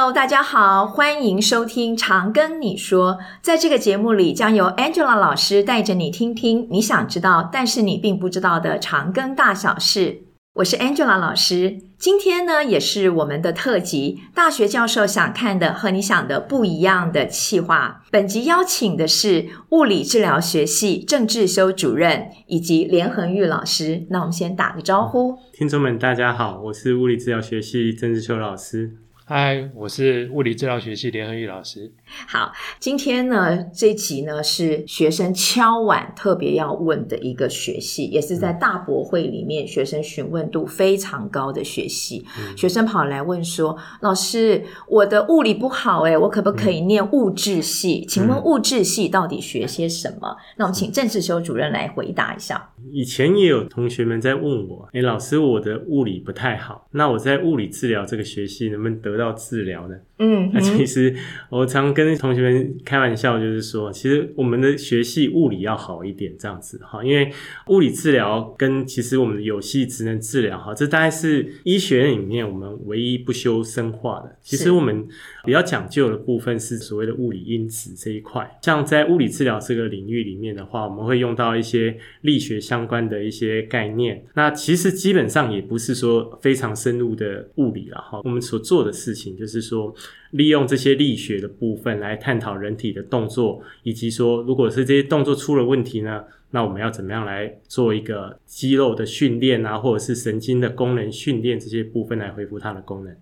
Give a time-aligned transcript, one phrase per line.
[0.00, 3.14] Hello，大家好，欢迎收听《长庚你说》。
[3.42, 10.22] 在这个节目里，将由 Angela 老师带着你听听你想知道，但是你并不知道的长庚大小事。
[10.54, 18.04] 我是 Angela 老师，今天呢也是我们的特辑，大学教授想看的和你想的不一样的企划。
[18.12, 24.06] 本集邀请的是物理治疗学系郑志修主任以及连恒玉老师。
[24.10, 28.92] 那我们先打个招呼，听众们大家好，我是物理治疗学系郑志修老师。
[29.30, 31.92] 嗨，我是物理治疗学系连横玉老师。
[32.26, 42.24] 好，今天呢这一集呢是学生敲碗特别要问的一个学系，也是在大博会里面学生询问度非常高的学系。
[42.38, 48.06] 嗯、 学生跑来问说：“老师，我的物理不好诶，我可不可以念物质系？
[48.06, 52.70] 嗯、请问物质系到底学些什么？”嗯、那我们请郑志修主任来回答一下。
[52.90, 61.14] 以前也有同学们在问我：“诶，老师，我的物理不太好，那我在物理治疗这个学系能不能得？”到治疗的，嗯，那其实
[61.50, 67.30] 我常跟同学们开玩笑，就是说，其实我们的学系物理要好一点，这样子哈，因为
[67.66, 74.38] 物理治疗跟其实我们的有系职能治疗哈，这大概是医学院里面我们唯一不修生化的。
[74.40, 75.06] 其实我们
[75.44, 84.24] 比较讲究的部分是所谓的物理因子这一块，像在物理治疗这个领域里面的话，我们会用到一些力学相关的一些概念。
[84.34, 89.07] 那其实基本上也不是说非常深入的物理了哈，我们所做的是。
[89.08, 89.94] 事情就是说，
[90.32, 103.16] 利用这些力学的部分来探讨人体的动作，以及说，如果是这些动作出了问题呢，那我们要怎么样来做一个肌肉的训练啊，或者是神经的功能训练这些部分来恢复它的功能。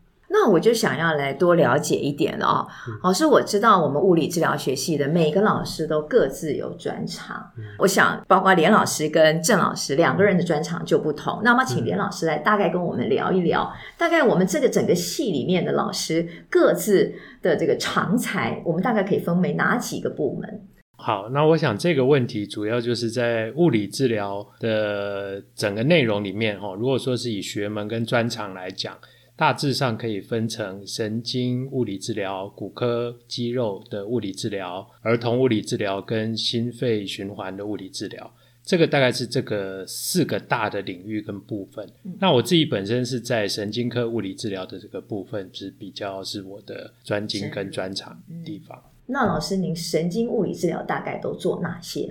[0.46, 2.68] 那我就想要来多了解一点了哦。
[3.02, 7.44] 老师，我知道我们物理治疗学系的每个老师都各自有专长。
[7.80, 11.40] 我想，包括连老师跟郑老师两个人的专长就不同。
[11.42, 17.12] 那么，请连老师来大概跟我们聊一聊，大概我们这个整个系里面的老师各自
[17.42, 20.60] 的这个长才，我们大概可以分为哪几个部门？
[20.96, 26.72] 好，那我想这个问题主要就是在物理治疗的整个内容里面哈。
[26.78, 28.96] 如果说是以学门跟专长来讲。
[29.36, 38.32] 大致上可以分成神经物理治疗、骨科肌肉的物理治疗、儿童物理治疗跟心肺循环的物理治疗。
[38.64, 41.86] 这个大概是这个四个大的领域跟部分。
[42.02, 48.76] 嗯、那我自己本身是在神经科物理治疗的这个部分是比较是我的专精跟专长的地方。
[48.76, 52.08] 嗯、那老师，您神经物理治疗大概都做哪些？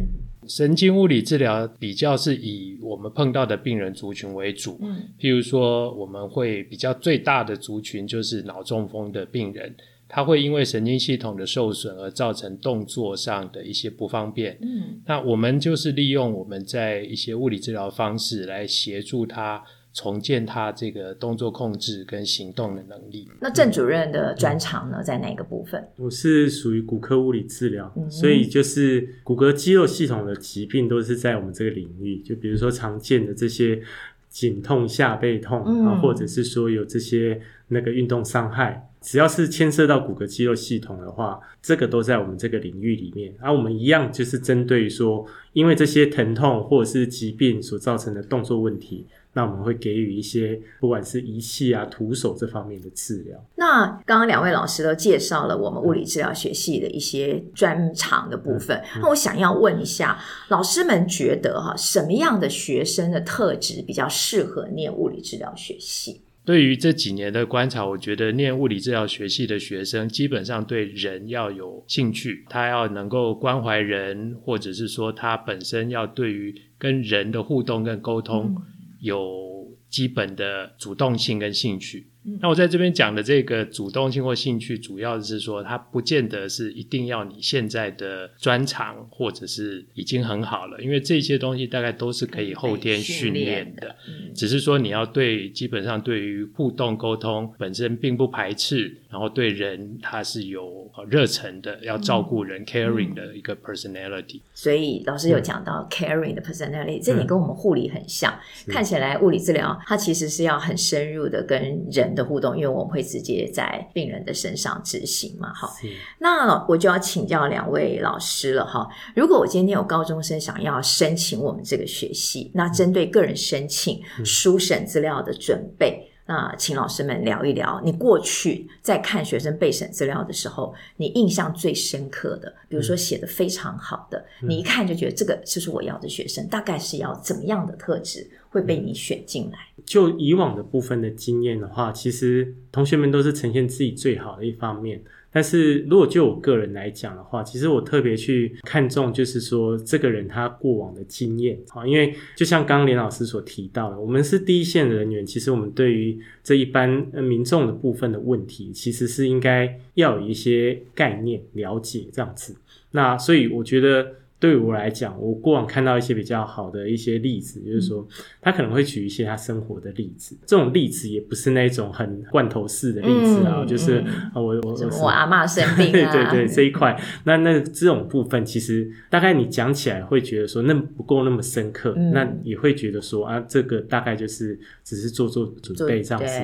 [0.47, 9.75] 神经物理治疗比较是以我们碰到的病人族群为主，嗯，譬如说我们会比较最大的族群就是脑中风的病人，
[10.07, 19.63] 他会因为神经系统的受损而造成动作上的一些不方便，嗯，那我们就是利用我们在一些物理治疗方式来协助他。
[19.95, 23.29] 重建他这个动作控制跟行动的能力。
[23.39, 25.81] 那郑主任的专长呢，在哪个部分？
[25.95, 32.17] 我是属于骨科物理治疗，嗯、所以就是骨骼肌肉系统的疾病都是在我们这个领域。
[32.17, 33.81] 就比如说常见的这些
[34.27, 37.39] 颈痛、下背痛啊，嗯、或者是说有这些
[37.69, 43.33] 那个运动伤害，只要是牵涉到骨骼肌肉系统的话，这个都在我们这个领域里面。
[43.39, 49.05] 而、啊、我们一样就是针对说，因为这些疼痛或者是疾病所造成的动作问题。
[49.35, 53.37] 那我们会给予一些不管是仪器啊、徒手这方面的治疗。
[53.57, 58.77] 那刚刚两位老师都介绍了我们物理治疗学系的一些专长的部分。
[58.77, 66.21] 嗯嗯、那我想要问一下，老师们觉得哈，什么样的学生的特质比较适合念物理治疗学系？
[66.45, 78.55] 对于这几年的观察，我觉得念物理治疗学系的学生基本上对人要有兴趣，他要能够关怀人，或者是说他本身要对于跟人的互动跟沟通。
[78.55, 78.63] 嗯
[79.05, 82.09] 有基本的主动性跟兴趣。
[82.41, 93.95] 那我在这边讲的这个主动性或兴趣，主要是说它不见得是一定要你现在的专长或者是已经很好了，因为这些东西大概都是可以后天训练的。
[94.33, 104.41] 只是说你要对基本上对于互动沟通本身并不排斥，然后对人他是有热忱的，要照顾人、嗯、caring 的一个 personality。
[104.53, 108.33] 所以老师有讲到 caring 的 personality，、嗯、这点跟我们护理很像。
[108.67, 111.61] 嗯、看起来物理治疗它其实是要很深入的跟
[111.91, 115.69] 人的互动，因为我们会直接在病人的身上执行嘛，哈。
[116.17, 118.87] 那我就要请教两位老师了，哈。
[119.15, 139.57] 如果我今天有高中生想要申请我们这个学系，那针对个人申请、书审资料的准备，那请老师们聊一聊，你过去在看学生备审资料的时候，你印象最深刻的，比如说写的非常好的，嗯、你一看就觉得这个就是我要的学生，大概是要怎么样的特质会被你选进来？
[139.85, 145.01] 就以往的部分的经验的话，其实同学们都是呈现自己最好的一方面。
[145.35, 156.89] 但是如果就我个人来讲的话，其实我特别去看重，就是说这个人他过往的经验啊，因为就像刚刚连老师所提到的，我们是第一线人员，其实我们对于这一般
[157.21, 162.55] 民众的部分的问题，其实是应该要有一些概念了解这样子。
[162.91, 164.07] 那所以我觉得。
[164.37, 168.05] 对于我来讲，我过往看到一些比较好的一些例子，就是说
[168.41, 170.37] 他可能会举一些他生活的例子。
[170.45, 174.03] 这种例子也不是那种很罐头式的例子啊，嗯、就是
[174.33, 186.39] 我我我，我阿妈生病啊， 对对对，这一块，那那这种部分其实大概你讲起来会觉得说那不够那么深刻，嗯、那也会觉得说啊，这个大概就是只是做做准备这样子，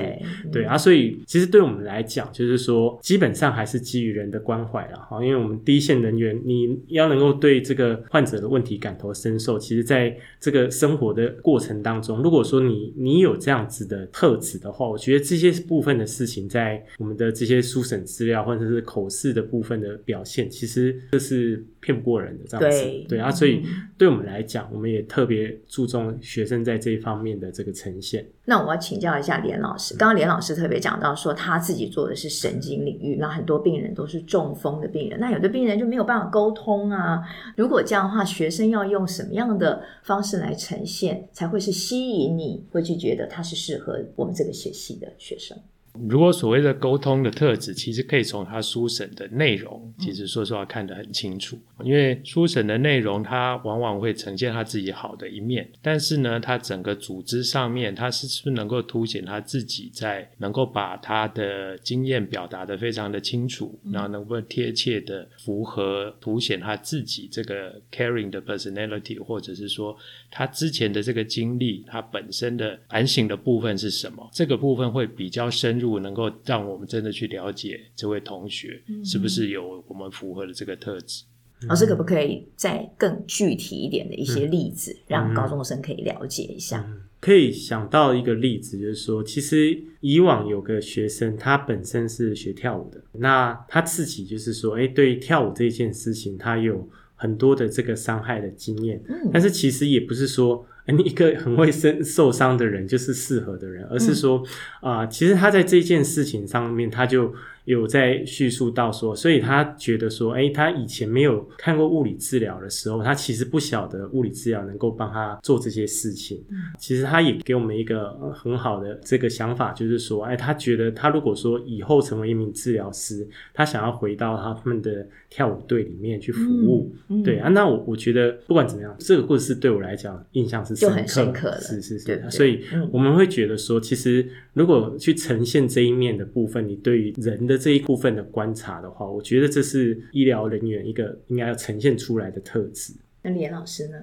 [0.50, 7.81] 对，对啊，所以其实对我们来讲，就是说基本上还是基于人的关怀了哈，因为我们第一线人员，你要能够对这个。
[8.10, 22.80] 患者的问题感同身受，其实在这个生活的过程当中，如果说你你有这样子的特质的话，我觉得这些部分的事情，在我们的这些书审资料或者是口试的部分的表现，其实这是骗不过人的这样子。
[22.80, 23.62] 对，对啊，所以
[23.98, 28.24] 对我们来讲，我们也特别注重学生在这一方面的这个呈现。
[28.44, 37.20] 那我要请教一下连老师，刚刚连老师特别讲到说他自己做的是神经领域，那很多病人都是中风的病人，那有的病人就没有办法沟通啊。
[37.56, 45.58] 如果这样的话，学生要用什么样的方式来呈现，才会是吸引你会去觉得他是适合我们这个学系的学生？
[46.00, 51.58] 如果所谓的沟通的特质，其实可以从他书审的内容，其实说实话看得很清楚。
[51.84, 69.94] 因为书审的内容，它往往会呈现他自己好的一面，但是呢，他整个组织上面，他是是不是能够凸显他自己在能够把他的经验表达得非常的清楚，然后能够贴切的符合凸显他自己这个 caring 的 personality，或者是说
[70.30, 74.26] 他之前的这个经历，他本身的反省的部分是什么？
[74.32, 75.81] 这个部分会比较深。
[75.82, 81.24] 如果能够让我们真的去了解这位同学是不是有我们符合的这个特质，
[81.62, 86.84] 嗯、老师可不可以再更具体一点的一些例子，嗯、让高中生可以了解一下？
[86.88, 100.64] 嗯、可以想到一个例子，就是说，其实以往有个学生，他本身是学跳舞的，那他自己就是说，哎，对于跳舞这件事情，他有很多的这个伤害的经验，嗯、但是其实也不是说。
[100.86, 104.42] 你一个很会受受伤的人就是适合的人，而是说
[104.80, 107.34] 啊、其实他在这件事情上面，他就。
[107.64, 116.44] 有在叙述到说，所以他觉得说，哎，他以前没有看过物理治疗的时候，他其实不晓得物理治疗能够帮他做这些事情。
[116.50, 123.24] 嗯，其实他也给我们一个很好的这个想法，就是说，哎，他觉得他如果说以后成为一名治疗师，
[123.54, 126.92] 他想要回到他们的跳舞队里面去服务。
[127.08, 132.06] 嗯，对啊，那我我觉得不管怎么样，这个故事对我来讲印象是深刻，就很深刻的，是是是。
[132.06, 137.51] 对对对，所以我们会觉得说，其实如果去呈现这一面的部分，你对于人的。
[137.58, 142.94] 这一部分的观察的话，我觉得这是医疗人员一个应该要呈现出来的特质。
[143.22, 143.96] 那连老师呢？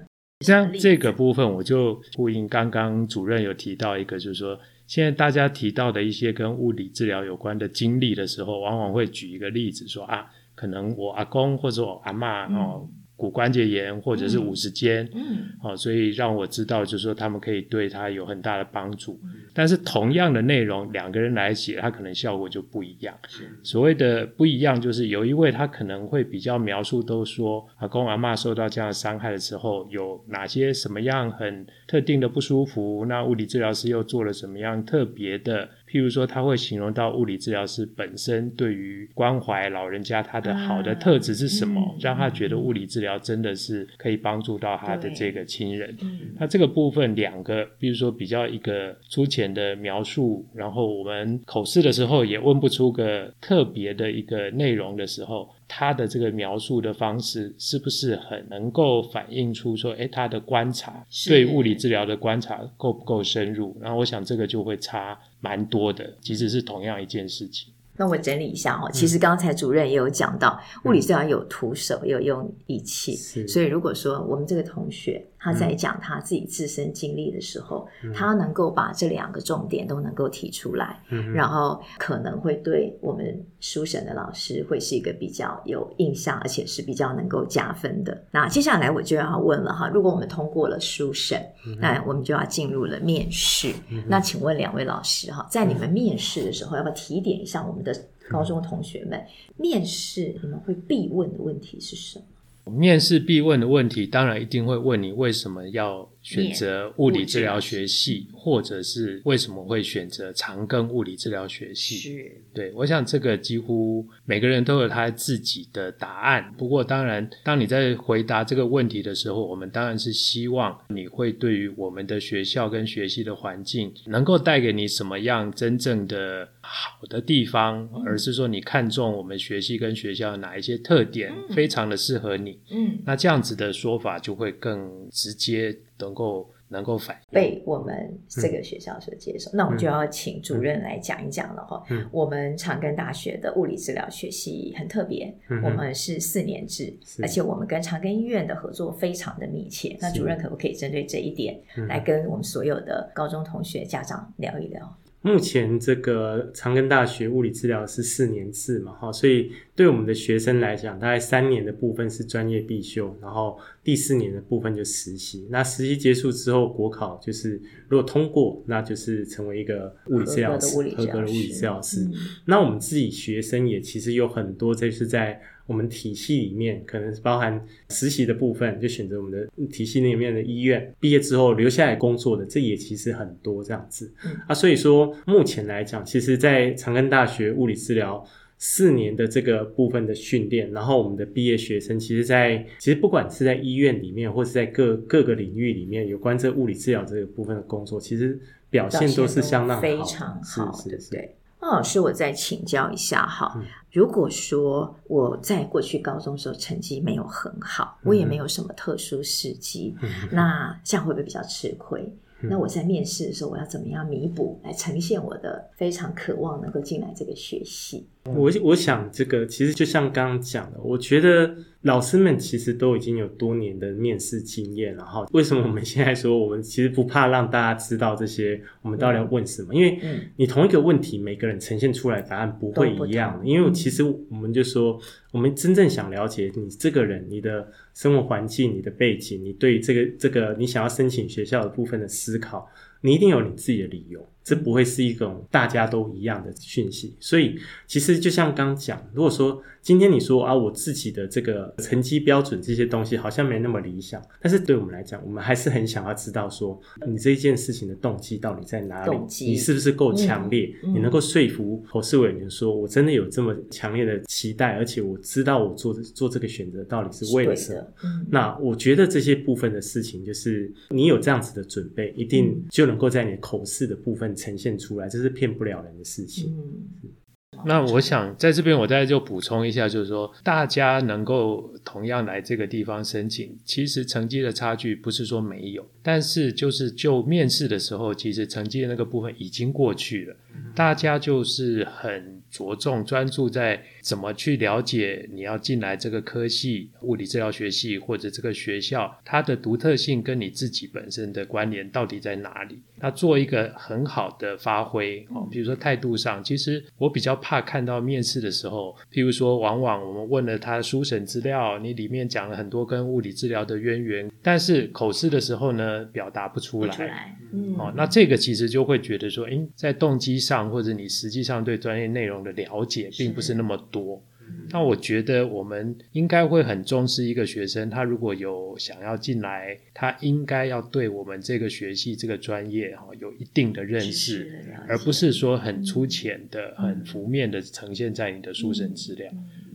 [0.44, 12.88] 像这个部分，我就呼应刚刚主任有提到一个，就是说，现在大家提到的一些跟物理治疗有关的经历的时候，往往会举一个例子说啊，可能我阿公或者我阿妈哦。
[12.88, 15.20] 嗯骨关节炎或者是五十肩，嗯，
[15.62, 19.20] 好、哦，所以让我知道，就是说他们可以对他有很大的帮助。
[19.22, 23.14] 嗯、但是同样的内容，两个人来写，他可能效果就不一样。
[23.62, 35.68] 所谓的不一样，就是有一位他可能会比较描述，都说阿公阿嬷受到这样的伤害的时候，有哪些什么样很特定的不舒服，那物理治疗师又做了什么样特别的。
[35.90, 45.96] 譬如说，他会形容到物理治疗师本身对于关怀老人家他的好的特质是什么，啊嗯、让他觉得物理治疗真的是可以帮助到他的这个亲人。
[46.38, 55.50] 那这个部分两个，比如说比较一个粗浅的描述，然后我们口试的时候也问不出个特别的一个内容的时候。
[55.72, 63.76] 他的这个描述的方式是不是很能够反映出说，哎，他的观察对物理治疗的观察够不够深入？
[63.80, 67.72] 然后我想这个就会差蛮多的，即使是同样一件事情。
[67.96, 73.14] 那我整理一下哦，其实刚才主任也有讲到，物理治疗有徒手，也有用仪器，
[73.46, 81.02] 所以如果说我们这个同学他在讲他自己自身经历的时候，他能够把这两个重点都能够提出来，
[81.34, 88.22] 然后可能会对我们书审的老师会是一个比较有印象，而且是比较能够加分的。
[88.30, 91.40] 那接下来我就要问了哈，如果我们通过了书审，
[91.78, 93.72] 那我们就要进入了面试。
[94.06, 97.94] 那请问两位老师哈，在你们面试的时候，要不要提点一下我们的？
[98.30, 99.20] 高中同学们
[99.56, 102.24] 面试，你们会必问的问题是什么？
[102.64, 111.96] 面试必问的问题，当然一定会问你为什么要选择物理治疗学系，或者是为什么会选择长庚物理治疗学系？
[111.96, 116.52] 是对，我想这个几乎每个人都有他自己的答案。
[116.58, 132.58] 不过，当然，当你在回答这个问题的时候，我们当然是希望你会对于我们的学校跟学习的环境能够带给你什么样真正的好的地方，而是说你看中我们学系跟学校哪一些特点，非常的适合你。
[132.70, 139.50] 嗯，那这样子的说法就会更直接，能够能够反被我们这个学校所接受。
[139.50, 141.82] 嗯、那我们就要请主任来讲一讲了哈。
[141.90, 146.92] 嗯，我们长庚大学的物理治疗学系很特别，嗯、我们是四年制，
[147.22, 149.96] 而且我们跟长庚医院的合作非常的密切。
[150.00, 154.96] 那主任可不可以针对这一点来跟我们所有的高中同学家长聊一聊？
[155.22, 165.46] 目前这个长庚大学物理治疗是四年制嘛，哈，所以对我们的学生来讲，大概三年的部分是专业必修，然后第四年的部分就实习。
[165.50, 172.00] 那实习结束之后，国考就是如果通过，那就是成为一个物理治疗师，合格的物理治疗师。
[172.00, 172.12] 嗯、
[172.46, 175.40] 那我们自己学生也其实有很多，这是在。
[175.70, 184.12] 我们体系里面可能是包含实习的部分，就选择我们的体系里面的医院，毕业之后留下来工作的，这也其实很多这样子。
[184.24, 188.26] 嗯、啊，所以说目前来讲，其实，在长庚大学物理治疗
[188.58, 198.36] 四年的这个部分的训练，然后我们的毕业学生，其实在其实不管是在医院里面，或是在各各个领域里面，有关这物理治疗这个部分的工作，其实
[198.70, 201.10] 表现都是相当好，非常好，是是是。
[201.12, 201.36] 对。
[201.60, 203.52] 那老师，我再请教一下哈。
[203.56, 212.00] 嗯、如果说我在过去高中时候成绩没有很好，嗯、我也没有什么特殊事迹，嗯、那这样会不会比较吃亏？
[212.42, 218.08] 嗯、那我在面试的时候，我要怎么样弥补，来呈现我的非常渴望能够进来这个学系？
[218.24, 225.26] 我我想这个其实就像刚刚讲的，我觉得老师们其实都已经有多年的面试经验然后。
[225.32, 228.60] 为什么我们现在说我们其实不怕让大家知道这些？
[228.82, 229.74] 我们到底要问什么？
[229.74, 229.98] 因为
[230.36, 233.40] 你同一个问题，每个人呈现出来答案不会一样。
[233.42, 235.00] 因为其实我们就说，
[235.32, 242.68] 我们真正想了解你这个人，你的生活环境、你的背景，你对这个这个你想要申请学校的部分的思考，
[243.00, 244.28] 你一定有你自己的理由。
[244.42, 259.10] 这不会是一种大家都一样的讯息，所以其实就像刚讲，如果说今天你说啊，我自己的这个成绩标准这些东西好像没那么理想，但是对我们来讲，我们还是很想要知道说，你这一件事情的动机到底在哪里？
[259.10, 260.74] 动机，你是不是够强烈？
[260.82, 267.86] 你能够说服侯世委员说我真的有这么强烈的期待，而且我知道我做做这个选择到底是为了什么？
[268.04, 274.29] 嗯、那我觉得这些部分的事情，就是你有这样子的准备，一定就能够在你的口试的部分。
[274.34, 276.54] 呈现出来，这是骗不了人的事情。
[276.56, 290.36] 嗯，那我想在这边，我再就补充一下，就是说，大家能够同样来这个地方申请，其实成绩的差距不是说没有，但是就是就面试的时候，其实成绩的那个部分已经过去了，
[290.74, 293.82] 大家就是很着重专注在。
[294.02, 302.80] 怎么去了解你要进来这个科系，物理治疗学系或者这个学校，它的独特性跟你自己本身的关联到底在哪里？
[302.96, 316.94] 那做一个很好的发挥哦，比如说态度上，其实我比较怕看到面试的时候，譬如说，往往我们问了他书审资料，你里面讲了很多跟物理治疗的渊源，但是口试的时候呢，表达不出来。
[316.94, 324.22] 出来嗯，哦，那这个其实就会觉得说，诶，在动机上或者你实际上对专业内容的了解，并不是那么多，
[324.70, 339.28] 那我觉得我们应该会很重视一个学生，他如果有想要进来，他应该要对我们这个学系这个专业哈有一定的认识，而不是说很粗浅的、很浮面的呈现在你的书审资料。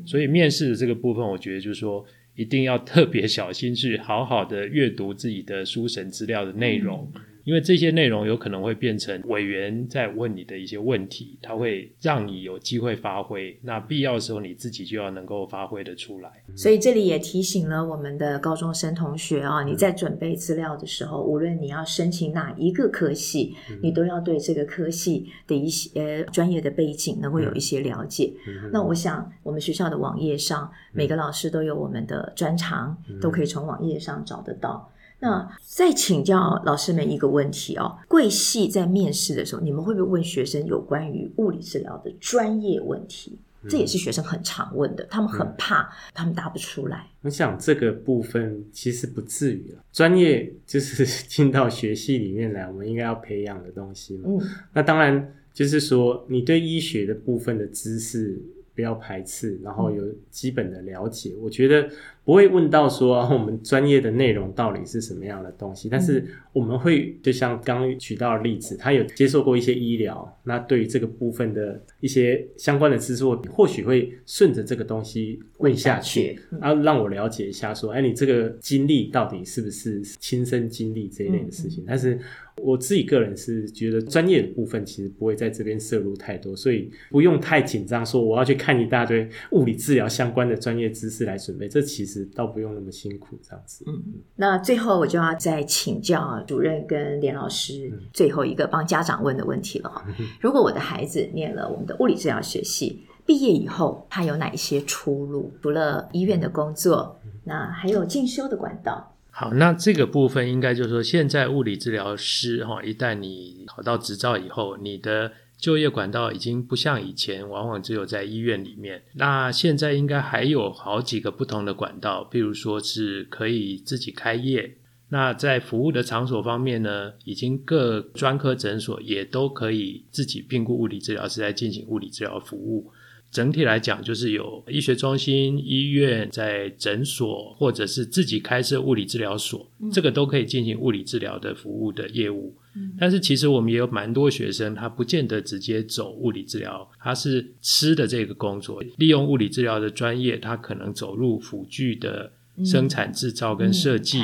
[0.06, 2.06] 所以面试的这个部分，我觉得就是说
[2.36, 7.12] 一定要特别小心，去好好的阅读自己的书神资料的内容。
[7.46, 13.58] 因为这些内容有可能会变成委员在问你的一些问题，他会让你有机会发挥。
[13.62, 16.44] 那必要的时候，你自己就要能够发挥得出来。
[16.56, 28.34] 所以这里也提醒了我们的高中生同学啊，你在准备资料的时候，无论你要申请哪一个科系，你都要对这个科系的一些专业的背景能够有一些了解。
[28.74, 34.92] 那我想，我们学校的网页上每个老师都有我们的专长，都可以从网页上找得到。
[35.20, 43.40] 那再请教老师们一个问题哦，贵系在面试的时候，你们会不会问学生有关于物理治疗的专业问题？
[43.68, 47.08] 这也是学生很常问的，他们很怕他们答不出来。
[47.24, 54.26] 我想这个部分其实不至于了，专业就是进到学系里面来，我们应该要培养的东西嘛。
[54.28, 54.40] 嗯，
[54.72, 58.40] 那当然就是说，你对医学的部分的知识
[58.76, 61.90] 不要排斥，然后有基本的了解，我觉得。
[62.26, 81.84] 不会问到说我们专业的内容到底是什么样的东西，但是我们会就像刚刚举到的例子，他有接受过一些医疗，那对于这个部分的一些相关的知识，或许会顺着这个东西问下去，然后让我了解一下说，哎，你这个经历到底是不是亲身经历这一类的事情？
[81.86, 82.20] 但是
[82.64, 92.15] 我自己个人是觉得专业的部分其实不会在这边摄入太多，所以不用太紧张，说我要去看一大堆物理治疗相关的专业知识来准备，这其实。
[92.36, 93.84] 倒不用那么辛苦，这样子。
[93.88, 99.90] 嗯，那最后我就要再请教主任跟连老师最后一个帮家长问的问题了。
[99.90, 100.06] 哈，
[100.40, 105.52] 如果我的孩子念了我们的物理治疗学系，毕业以后他有哪一些出路？
[105.64, 109.16] 除了医院的工作，那还有进修的管道。
[109.32, 115.32] 好，那这个部分应该就是说，现在物理治疗师哈，一旦你考到执照以后，你的。
[115.66, 119.02] 就业管道已经不像以前，往往只有在医院里面。
[119.16, 124.78] 那现在应该还有好几个不同的管道，譬如说是可以自己开业。
[125.10, 132.92] 那在服务的场所方面呢，已经各专科诊所也都可以自己评估物理治疗师来进行物理治疗服务。
[133.36, 142.56] 整体来讲，就是有医学中心、医院在诊所，或者是自己开设物理治疗所，这个都可以进行物理治疗的服务的业务。
[142.98, 152.32] 但是其实我们也有蛮多学生，他不见得直接走物理治疗，他是吃的这个工作，利用物理治疗的专业，他可能走入辅具的
[152.64, 154.24] 生产制造跟设计。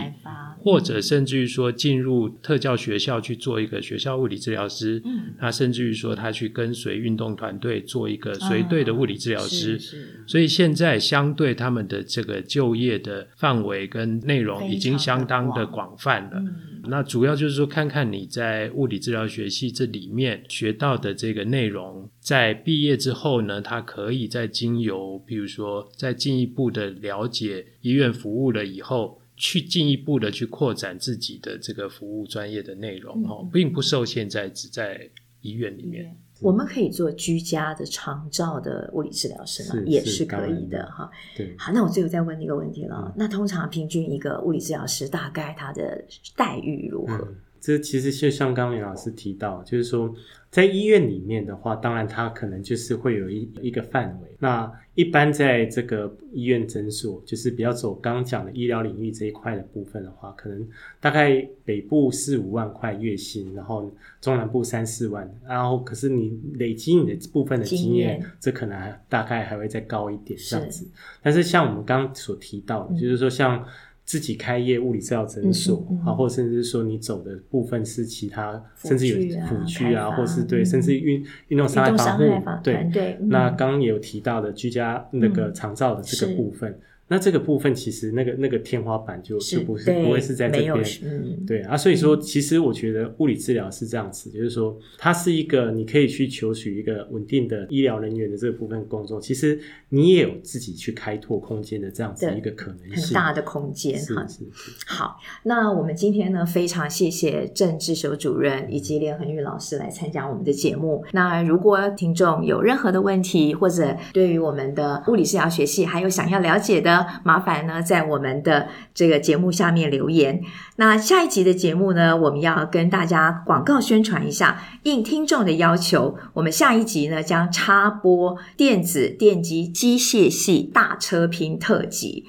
[0.64, 16.40] 或者甚至于说进入特教学校去做一个学校物理治疗师，嗯，那甚至于说他去跟随运动团队做一个随队的物理治疗师，嗯，所以现在相对他们的这个就业的范围跟内容已经相当的广泛了。
[16.88, 29.20] 那主要就是说，看看你在物理治疗学系这里面学到的这个内容，在毕业之后呢，他可以在经由，比如说在进一步的了解医院服务了以后。
[29.38, 35.10] 去进一步的去扩展自己的这个服务专业的内容哦，并不受限在只在
[35.42, 36.16] 医院里面。
[36.42, 39.82] 我们可以做居家的长照的物理治疗师吗？
[39.86, 41.10] 也是可以的哈。
[41.38, 43.14] 对，好，那我最后再问一个问题了。
[43.16, 46.04] 那通常平均一个物理治疗师大概他的
[46.36, 47.28] 待遇如何？
[47.62, 50.12] 这其实就像刚连老师提到，就是说，
[50.50, 54.36] 在医院里面的话，当然它可能就是会有一一个范围。
[54.40, 60.68] 那一般在这个医院诊所，就是比较走刚刚讲的医疗领域这一块的部分的话，可能
[61.00, 70.84] 大概北部四五万块月薪，然后中南部三四万，然后可是你累积你的部分的经验，经验这可能还大概还会再高一点这样子。
[70.84, 73.64] 是但是像我们刚刚所提到的，就是说像。
[74.12, 82.26] 自己开业物理治疗诊所啊，嗯啊、或甚至说你走的部分是其他，甚至有辅具啊，或是对，甚至运运动伤害防护，
[82.62, 83.18] 对对。
[83.22, 86.78] 那刚刚也有提到的居家那个长照的这个部分。
[87.12, 104.26] 那这个部分其实那个那个天花板就就不是不会是在这边，嗯，对啊，所以说其实我觉得物理治疗是这样子，就是说它是一个你可以去求取一个稳定的医疗人员的这个部分工作，其实你也有自己去开拓空间的这样子一个可能性，很大的空间哈。
[104.88, 111.04] 好，那我们今天呢非常谢谢郑志守主任以及连恒玉老师来参加我们的节目。
[111.12, 120.42] 那如果听众有任何的问题，或者对于我们的物理治疗学系还有想要了解的，麻烦呢，在我们的这个节目下面留言。
[120.76, 132.26] 那下一集的节目呢，我们要跟大家广告宣传一下，应听众的要求，我们下一集呢将插播电子电机机械系大车拼特辑。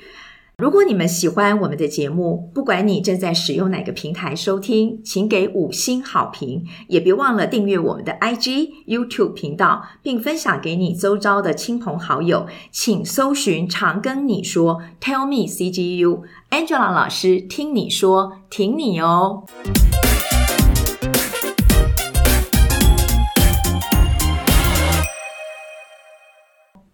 [0.59, 12.47] 如果你们喜欢我们的节目，不管你正在使用哪个平台收听，请给五星好评，也别忘了订阅我们的 IG、YouTube 频道，并分享给你周遭的亲朋好友。
[12.71, 19.45] 请搜寻“常跟你说 ”，Tell me CGU，Angela 老师听你说，挺你哦。